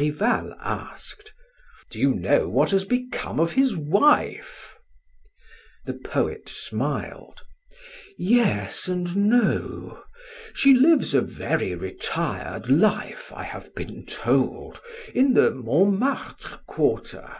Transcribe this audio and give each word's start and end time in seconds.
Rival 0.00 0.54
asked: 0.60 1.34
"Do 1.90 1.98
you 1.98 2.14
know 2.14 2.48
what 2.48 2.70
has 2.70 2.86
become 2.86 3.38
of 3.38 3.52
his 3.52 3.76
wife?" 3.76 4.78
The 5.84 5.92
poet 5.92 6.48
smiled. 6.48 7.42
"Yes 8.16 8.88
and 8.88 9.14
no 9.14 10.02
she 10.54 10.72
lives 10.72 11.12
a 11.12 11.20
very 11.20 11.74
retired 11.74 12.70
life, 12.70 13.30
I 13.36 13.42
have 13.42 13.74
been 13.74 14.06
told, 14.06 14.80
in 15.14 15.34
the 15.34 15.50
Montmartre 15.50 16.60
quarter. 16.66 17.36